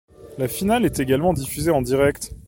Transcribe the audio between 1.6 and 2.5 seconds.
en direct.